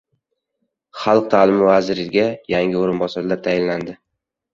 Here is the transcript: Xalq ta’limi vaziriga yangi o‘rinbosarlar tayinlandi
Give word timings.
Xalq 1.01 1.27
ta’limi 1.33 1.67
vaziriga 1.67 2.23
yangi 2.53 2.79
o‘rinbosarlar 2.81 3.43
tayinlandi 3.49 3.95